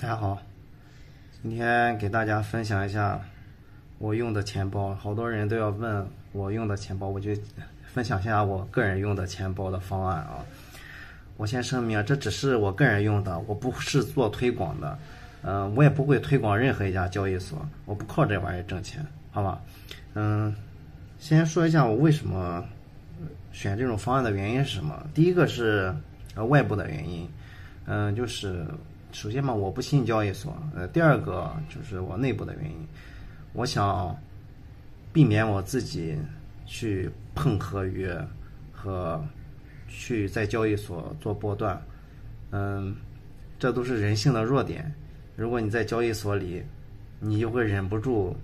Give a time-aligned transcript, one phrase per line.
[0.00, 0.40] 大家好，
[1.42, 3.20] 今天给大家分享一下
[3.98, 4.94] 我用的钱包。
[4.94, 7.32] 好多人都要问我用的钱包，我就
[7.84, 10.46] 分享一下我个人用的钱包的方案啊。
[11.36, 14.96] 我先声明，这只是我个人用的，我不是做推广的，
[15.42, 19.60] 嗯、我也不会推广任何一家交易所，我不靠这玩意儿挣钱，好吧？
[20.14, 20.54] 嗯，
[21.18, 22.64] 先说一下我为什么
[23.50, 25.10] 选这种方案的原因是什么？
[25.12, 25.92] 第一个是
[26.36, 27.28] 外部的原因，
[27.86, 28.64] 嗯、就是
[29.12, 32.76] 首先嘛，我不信交易所，呃，第二个就是我内部的原因，
[33.52, 34.16] 我想
[35.12, 36.16] 避免我自己
[36.66, 38.16] 去碰合约
[38.70, 39.22] 和
[39.88, 41.80] 去在交易所做波段，
[42.50, 42.94] 嗯，
[43.58, 44.92] 这都是人性的弱点。
[45.34, 46.62] 如果你在交易所里，
[47.18, 48.36] 你就会忍不住，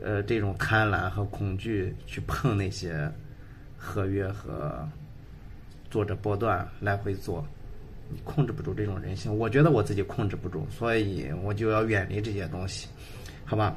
[0.00, 3.10] 呃，这种贪婪和恐惧去碰那些
[3.76, 4.88] 合约和
[5.90, 7.44] 做着波段来回做，
[8.08, 9.36] 你控制不住这种人性。
[9.36, 12.88] 我觉得我自己控制不住，所以我就要远离这些东西，
[13.44, 13.76] 好吧？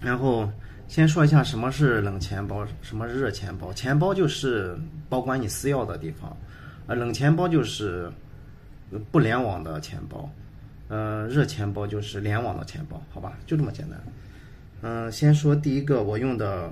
[0.00, 0.50] 然后
[0.86, 3.72] 先说一下什么是冷钱包，什么是热钱包。
[3.72, 4.76] 钱包就是
[5.08, 6.36] 保管你私钥的地方，
[6.86, 8.10] 呃，冷钱包就是
[9.10, 10.28] 不联网的钱包，
[10.88, 13.38] 呃，热钱包就是联网的钱包，好吧？
[13.46, 13.98] 就这么简单。
[14.82, 16.70] 嗯、先说第一个我用的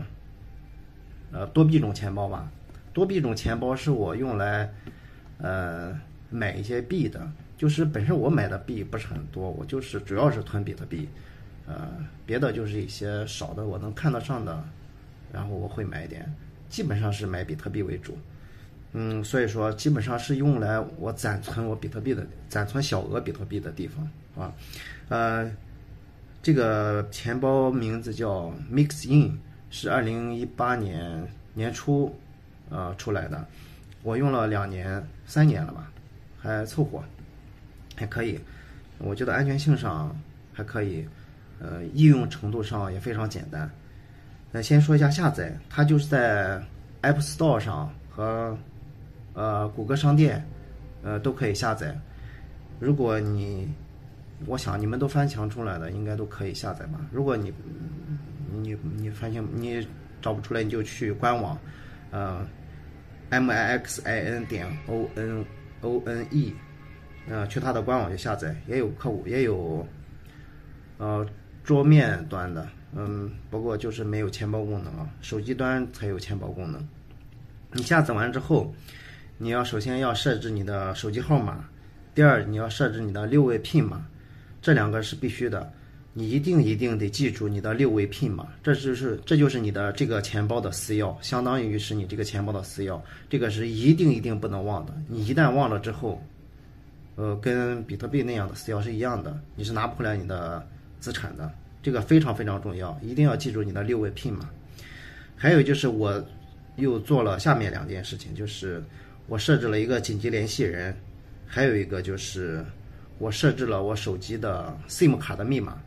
[1.33, 2.51] 呃多币种钱包吧。
[2.93, 4.71] 多币种钱包是我用来
[5.39, 5.99] 呃
[6.33, 11.09] 买一些币的，就是本身我买的币不是很多，我就是主要是囤比特币，
[11.67, 11.89] 呃，
[12.27, 14.65] 别的就是一些少的我能看得上的，
[15.33, 16.35] 然后我会买一点，
[16.69, 18.17] 基本上是买比特币为主。
[18.95, 24.53] 嗯，所以说基本上是用来我暂存我比特币的暂存小额比特币的地方啊，
[25.09, 25.51] 呃，
[26.43, 29.33] 这个钱包名字叫 MixIn，
[29.71, 32.15] 是二零一八年年初
[32.69, 33.47] 呃出来的，
[34.03, 35.91] 我用了两年三年了吧，
[36.43, 37.03] 还凑合，
[37.95, 38.39] 还可以，
[38.99, 40.15] 我觉得安全性上
[40.53, 41.07] 还可以，
[41.61, 43.71] 呃，应用程度上也非常简单。
[44.51, 46.61] 那先说一下下载，它就是在
[47.03, 48.57] App Store 上和
[49.35, 50.45] 呃谷歌商店
[51.03, 51.97] 呃都可以下载。
[52.81, 53.69] 如果你
[54.47, 57.01] 我想你们都翻墙出来的，应该都可以下载吧。
[57.13, 57.53] 如果你
[58.51, 59.87] 你你翻墙你
[60.21, 61.57] 找不出来，你就去官网，
[62.11, 62.47] 呃
[63.31, 65.45] ，m i x i n 点 o n
[65.83, 66.55] o n e，
[67.29, 69.87] 呃，去它的官网去下载，也有客户也有，
[70.99, 71.27] 呃，
[71.63, 76.89] 桌面端的，嗯，不过就是没有钱包功能啊，手机端才有钱包功能。
[77.73, 78.75] 你下载完之后，
[79.39, 81.69] 你要首先要设置你的手机号码，
[82.15, 84.07] 第二你要设置你的六位 PIN 码，
[84.61, 85.73] 这两个是必须的。
[86.15, 93.01] 你一定一定得记住你的六位 PIN 码，这就是这就是你的这个钱包的私钥，相当于是你这个钱包的私钥，
[93.31, 94.93] 这个是一定一定不能忘的。
[95.09, 96.23] 你一旦忘了之后，
[97.17, 100.63] 呃，跟比特币那样的私钥是一样的，你是拿不回来你的
[101.01, 101.51] 资产的，
[101.83, 104.51] 这个非常非常重要，一定要记住你的六位 PIN 码。
[105.35, 106.23] 还有就是我
[106.77, 108.85] 又做了下面两件事情，就是
[109.29, 110.95] 我设置了一个紧急联系人，
[111.47, 112.63] 还有一个就是
[113.17, 115.81] 我设置了我手机的 SIM 卡的密码。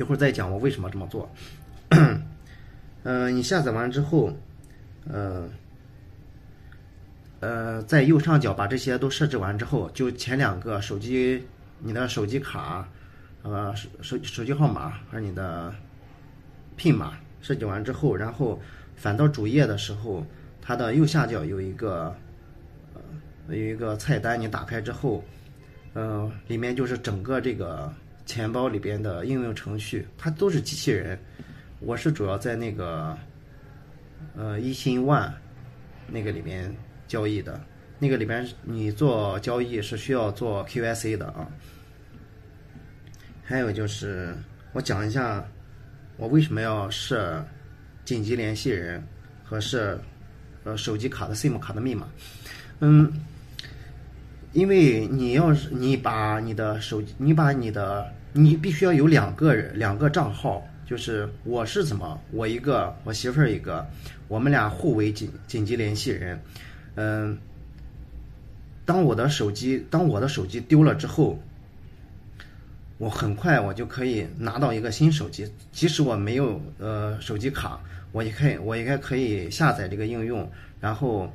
[0.00, 1.30] 一会儿再讲我为什么这么做。
[3.02, 4.32] 嗯、 你下载完之后，
[5.06, 5.46] 呃，
[7.40, 11.44] 呃，在右上角把这些都设置完之后，就前两个手机，
[11.80, 12.88] 你的手机卡，
[13.42, 15.70] 呃，手手手机号码和你的
[16.78, 18.58] PIN 码设计完之后，然后
[18.96, 20.24] 返到主页的时候，
[20.62, 22.16] 它的右下角有一个，
[23.50, 25.22] 有一个菜单，你打开之后，
[25.92, 27.92] 呃，里面就是整个这个
[28.30, 31.18] 钱包里边的应用程序，它都是机器人。
[31.80, 33.18] 我是主要在那个，
[34.36, 35.34] 呃，一心万
[36.06, 36.72] 那个里边
[37.08, 37.60] 交易的，
[37.98, 41.48] 那个里边你做交易是需要做 QIC 的啊。
[43.42, 44.32] 还有就是，
[44.74, 45.44] 我讲一下
[46.16, 47.44] 我为什么要设
[48.04, 49.04] 紧急联系人
[49.42, 50.00] 和设
[50.62, 52.06] 呃手机卡的 SIM 卡的密码。
[52.78, 53.12] 嗯，
[54.52, 63.86] 因为你要是你把你的手机，你把你的你必须要有两个人两个账号，就是我是怎么我一个我媳妇儿一个，
[64.28, 66.40] 我们俩互为紧紧急联系人。
[66.94, 67.36] 嗯，
[68.84, 71.38] 当我的手机当我的手机丢了之后，
[72.98, 77.80] 我很快我就可以拿到一个新手机，即使我没有呃手机卡，
[78.12, 80.48] 我也可以我应该可以下载这个应用，
[80.80, 81.32] 然后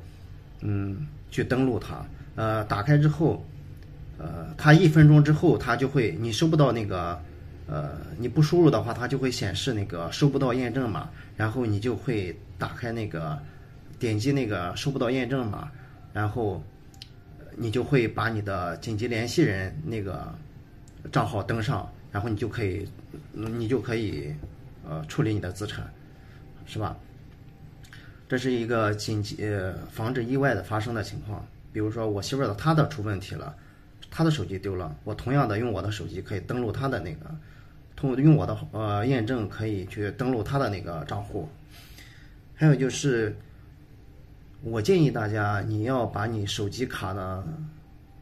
[0.60, 2.06] 嗯去登录它，
[2.36, 3.44] 呃打开之后，
[4.18, 7.20] 呃它一分钟之后它就会你收不到那个
[7.66, 13.38] 呃你不输入的话，它就会显示那个收不到验证码，然后你就会打开那个
[13.98, 15.70] 点击那个收不到验证码，
[16.12, 16.62] 然后
[17.56, 20.34] 你就会把你的紧急联系人那个。
[21.12, 22.84] 账号登上，然后你就可以，
[23.32, 24.34] 你就可以
[24.84, 25.88] 呃处理你的资产，
[26.66, 26.96] 是吧？
[28.28, 31.46] 这是一个紧急呃防止意外的发生的情况。
[31.72, 33.54] 比如说我媳妇儿的她的出问题了，
[34.10, 37.34] 他的手机丢了，我同样的用我的手机可以登录他的那个，
[37.94, 41.48] 通用我的呃验证可以去登录他的那个账户。
[42.54, 43.36] 还有就是，
[44.62, 47.44] 我建议大家你要把你手机卡的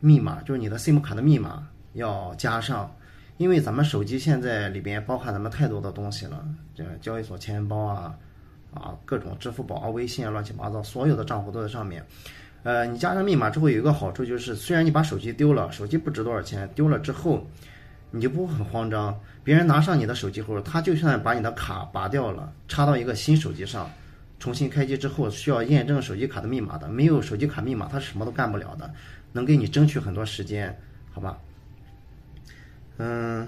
[0.00, 2.94] 密码，就是你的 SIM 卡的密码要加上，
[3.36, 6.44] 因为咱们手机现在里边包含咱们太多的东西了，
[6.74, 8.18] 这交易所钱包啊。
[8.74, 12.04] 啊，各种支付宝啊、微信啊，乱七八糟，所有的账户都在上面。
[12.64, 17.46] 呃，你加上密码之后，有一个好处就是，虽然你把手机丢了，手机不值多少钱，丢了之后，
[18.10, 19.16] 你就不会很慌张。
[19.44, 23.90] 别人拿上你的手机后，他就算把你的卡拔掉了，插到一个新手机上，
[24.40, 28.90] 重新开机之后需要验证手机卡的密码的，没有手机卡密码，他什么都干不了的，
[29.32, 30.76] 能给你争取很多时间，
[31.12, 31.38] 好吧？
[32.96, 33.46] 嗯。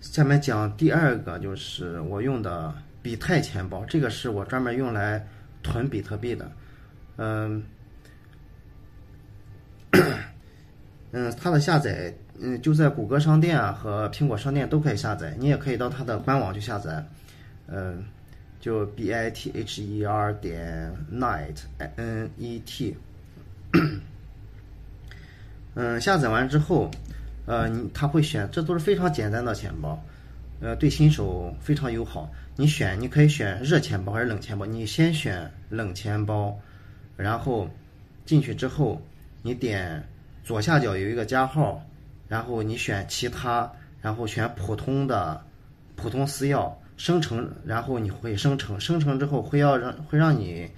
[0.00, 5.26] 下面讲第二个，就是我用的比泰钱包，这个是我专门用来
[5.62, 6.50] 囤比特币的。
[7.16, 7.62] 嗯，
[11.12, 17.04] 嗯，它的下载，嗯，就在谷歌商店啊和苹果商店都可以下载，你也可以到它的官网去下载。
[17.66, 18.04] 嗯，
[18.60, 21.56] 就 b i t h e r 点 net
[21.96, 22.96] n e t。
[25.74, 26.90] 嗯，下载完之后。
[27.44, 30.00] 呃，你他会选，这都是非常简单的钱包，
[30.62, 32.30] 呃，对新手非常友好。
[32.54, 34.64] 你选，你可以选热钱包还是冷钱包？
[34.64, 36.56] 你先选冷钱包，
[37.16, 37.68] 然后
[38.24, 39.02] 进去之后，
[39.42, 40.06] 你点
[40.44, 41.84] 左下角有一个加号，
[42.28, 43.70] 然后你选其他，
[44.00, 45.44] 然后选普通的
[45.96, 50.70] 普通私钥生成，然后你会生成，生成之后会要让会让你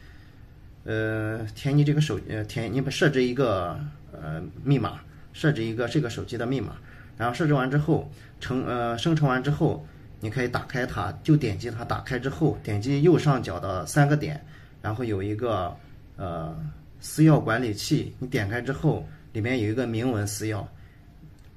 [0.85, 3.79] 呃填你这个手呃填你设置一个
[4.13, 5.01] 呃密码。
[5.37, 6.77] 设置一个这个手机的密码，
[7.17, 9.87] 然后设置完之后，成呃生成完之后，
[10.21, 14.45] 你可以打开它，就点击它，打开之后点击右上角的三个点，
[14.83, 15.75] 然后有一个
[16.17, 16.57] 呃
[17.01, 20.65] 私钥管理器，你点开之后，里面有一个明文私钥，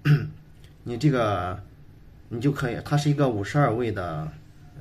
[0.83, 1.60] 你这个
[2.30, 4.27] 你就可以，它是一个五十二位的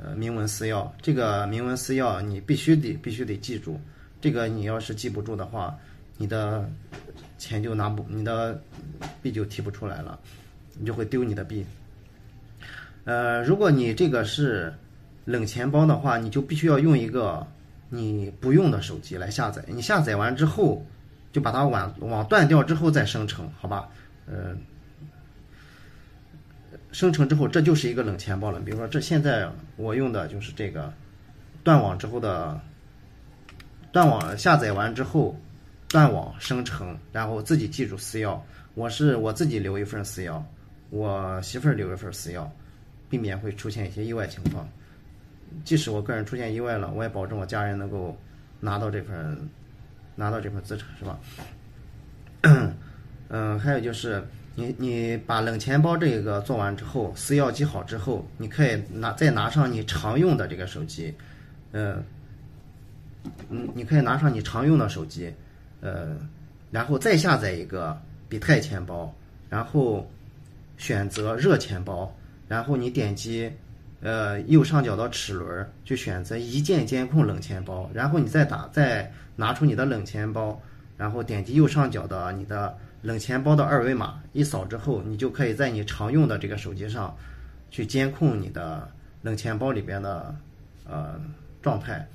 [0.02, 3.80] 呃明文私钥，这个明文私钥你必须得必须得记住，
[4.20, 5.76] 这个你要是记不住的话，
[6.16, 6.68] 你的。
[7.38, 8.58] 钱就拿不，你的
[9.20, 10.18] 币就提不出来了，
[10.78, 11.64] 你就会丢你的币。
[13.04, 14.72] 呃，如果你这个是
[15.24, 17.46] 冷钱包的话，你就必须要用一个
[17.88, 19.64] 你不用的手机来下载。
[19.66, 20.84] 你下载完之后，
[21.32, 23.88] 就把它网网断掉之后再生成，好吧？
[24.26, 24.56] 呃，
[26.92, 28.60] 生成之后这就是一个冷钱包了。
[28.60, 30.92] 比如说，这现在我用的就是这个
[31.62, 32.60] 断网之后的
[33.92, 35.38] 断网下载完之后。
[35.88, 38.38] 断网生成，然后自己记住私钥。
[38.74, 40.42] 我是我自己留一份私钥，
[40.90, 42.46] 我媳妇儿留一份私钥，
[43.08, 44.68] 避免会出现一些意外情况。
[45.64, 48.16] 即使我个人出现意外了，我也保证我家人能够
[48.60, 49.36] 拿到这份
[50.14, 51.18] 拿到这份资产，是吧？
[53.28, 54.22] 嗯，还有就是
[54.54, 61.14] 你你把冷钱包这一个做完之后，私钥记好之后，你可以拿再拿上你常用的这个手机，
[61.72, 62.02] 嗯
[63.50, 65.32] 嗯，你可以拿上你常用的手机。
[65.80, 66.16] 呃，
[66.70, 69.14] 然后再下载一个比泰钱包，
[69.48, 70.10] 然后
[70.76, 72.14] 选择热钱包，
[72.48, 73.50] 然后你点击
[74.00, 80.60] 呃右上角的齿轮，就选择一键监控冷钱包，然后你再打再拿出你的冷钱包，
[80.96, 87.16] 然后点击右上角的你的冷钱包的二维码，一扫之后，你就可以在你常用的这个手机上
[87.70, 88.88] 去监控你的
[89.22, 90.34] 冷钱包里边的
[90.88, 91.20] 呃
[91.62, 92.06] 状态，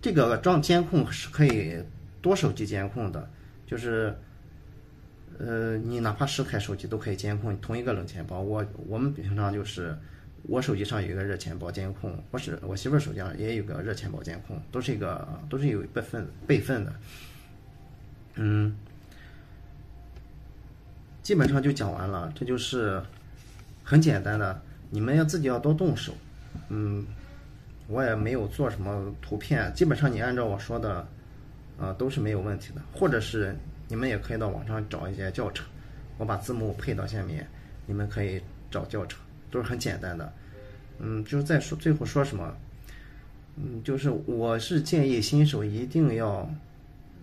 [0.00, 1.76] 这个装监控是可以。
[2.22, 3.30] 多手机监控的，
[3.68, 4.12] 就是，
[5.38, 8.40] 呃，你哪怕十台手机都可以监控同一个冷钱包。
[8.40, 9.96] 我我们平常就是，
[10.42, 16.92] 我手机上有一个热钱包监控，我是我媳妇儿手机上也有个热钱包监控，都是一个都是有备份备份的。
[18.34, 18.76] 嗯，
[21.22, 23.02] 基本上就讲完了，这就是
[23.82, 26.14] 很简单的，你们要自己要多动手。
[26.68, 27.06] 嗯，
[27.88, 31.06] 我也没有做什么图片，基本上你按照我说的。
[31.78, 33.54] 啊，都是没有问题的，或者是
[33.88, 35.64] 你们也可以到网上找一些教程，
[36.18, 37.46] 我把字幕配到下面，
[37.86, 38.40] 你们可以
[38.70, 40.32] 找教程，都是很简单的。
[40.98, 42.56] 嗯，就是再说最后说什么，
[43.56, 46.50] 嗯，就是我是建议新手一定要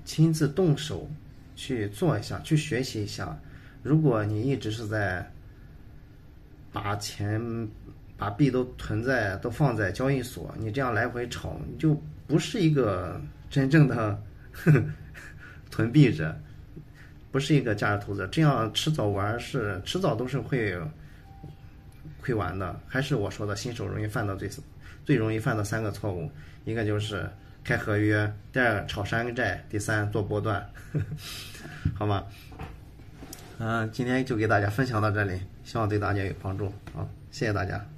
[0.05, 1.09] 亲自动手
[1.55, 3.37] 去做一下，去学习一下。
[3.81, 5.29] 如果你一直是在
[6.71, 7.67] 把钱、
[8.15, 14.23] 把币都囤在、都放在交易所，你这样来回炒，你就不是一个真正的。
[15.71, 16.39] 囤币者，
[17.33, 20.77] 不是一个价值投资，这样迟早玩是迟早都是会
[22.21, 22.79] 亏完的。
[22.87, 24.47] 还是我说的，新手容易犯的最
[25.03, 26.29] 最容易犯的三个错误，
[26.63, 27.27] 一个就是
[27.63, 30.63] 开合约，第二炒山寨，第三做波段，
[31.97, 32.23] 好吗？
[33.57, 36.71] 嗯，今天就给大家分享到这里，希望对大家有帮助。
[36.93, 37.92] 好，谢谢大家。